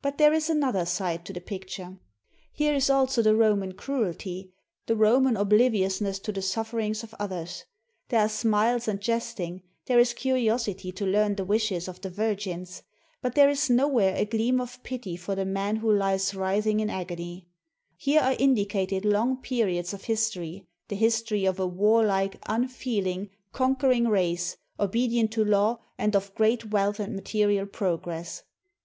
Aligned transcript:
But 0.00 0.18
there 0.18 0.32
is 0.32 0.50
another 0.50 0.84
side 0.84 1.24
to 1.26 1.32
the 1.32 1.40
picture. 1.40 1.96
Here 2.52 2.74
is 2.74 2.90
also 2.90 3.22
the 3.22 3.36
Roman 3.36 3.74
cruelty, 3.74 4.50
the 4.86 4.96
Roman 4.96 5.36
oblivious 5.36 6.00
ness 6.00 6.18
to 6.18 6.32
the 6.32 6.42
sufferings 6.42 7.04
of 7.04 7.14
others. 7.20 7.62
There 8.08 8.18
are 8.18 8.28
smiles 8.28 8.88
and 8.88 9.00
jesting, 9.00 9.62
there 9.86 10.00
is 10.00 10.14
curiosity 10.14 10.90
to 10.90 11.06
learn 11.06 11.36
the 11.36 11.44
wishes 11.44 11.86
of 11.86 12.00
the 12.00 12.10
Virgins; 12.10 12.82
but 13.20 13.36
there 13.36 13.48
is 13.48 13.70
nowhere 13.70 14.16
a 14.16 14.24
gleam 14.24 14.60
of 14.60 14.82
pity 14.82 15.16
for 15.16 15.36
the 15.36 15.44
man 15.44 15.76
who 15.76 15.92
lies 15.92 16.34
writhing 16.34 16.80
in 16.80 16.90
agony. 16.90 17.46
Here 17.96 18.20
are 18.20 18.34
indicated 18.40 19.04
long 19.04 19.36
periods 19.42 19.94
of 19.94 20.02
history, 20.02 20.66
the 20.88 20.96
history 20.96 21.44
of 21.44 21.60
a 21.60 21.68
warlike, 21.68 22.40
unfeeling, 22.46 23.30
conquering 23.52 24.08
race, 24.08 24.56
obedient 24.80 25.30
to 25.34 25.44
law, 25.44 25.78
and 25.98 26.16
of 26.16 26.34
great 26.34 26.70
wealth 26.72 26.98
and 26.98 27.14
material 27.14 27.66
progress. 27.66 28.42